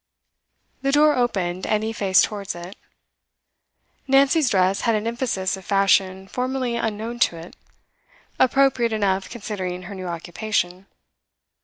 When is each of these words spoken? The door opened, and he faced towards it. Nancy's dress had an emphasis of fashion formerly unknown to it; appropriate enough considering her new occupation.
The 0.81 0.91
door 0.91 1.15
opened, 1.15 1.67
and 1.67 1.83
he 1.83 1.93
faced 1.93 2.25
towards 2.25 2.55
it. 2.55 2.75
Nancy's 4.07 4.49
dress 4.49 4.81
had 4.81 4.95
an 4.95 5.05
emphasis 5.05 5.55
of 5.57 5.63
fashion 5.63 6.27
formerly 6.27 6.75
unknown 6.75 7.19
to 7.19 7.37
it; 7.37 7.55
appropriate 8.39 8.93
enough 8.93 9.29
considering 9.29 9.83
her 9.83 9.93
new 9.93 10.07
occupation. 10.07 10.87